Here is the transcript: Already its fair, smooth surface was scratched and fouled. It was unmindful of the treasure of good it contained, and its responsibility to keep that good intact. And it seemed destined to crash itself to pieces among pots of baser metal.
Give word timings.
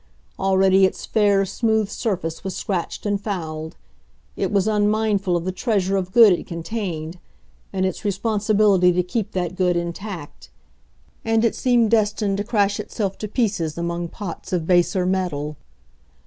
Already 0.39 0.83
its 0.85 1.05
fair, 1.05 1.45
smooth 1.45 1.87
surface 1.87 2.43
was 2.43 2.55
scratched 2.55 3.05
and 3.05 3.21
fouled. 3.21 3.77
It 4.35 4.51
was 4.51 4.67
unmindful 4.67 5.37
of 5.37 5.45
the 5.45 5.51
treasure 5.51 5.95
of 5.95 6.11
good 6.11 6.33
it 6.33 6.47
contained, 6.47 7.19
and 7.71 7.85
its 7.85 8.03
responsibility 8.03 8.91
to 8.93 9.03
keep 9.03 9.33
that 9.33 9.53
good 9.55 9.77
intact. 9.77 10.49
And 11.23 11.45
it 11.45 11.53
seemed 11.53 11.91
destined 11.91 12.37
to 12.37 12.43
crash 12.43 12.79
itself 12.79 13.19
to 13.19 13.27
pieces 13.27 13.77
among 13.77 14.07
pots 14.07 14.51
of 14.51 14.65
baser 14.65 15.05
metal. 15.05 15.55